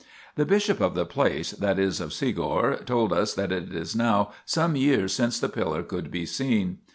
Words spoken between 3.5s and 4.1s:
it is